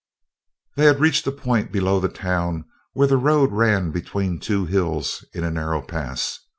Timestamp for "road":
3.17-3.51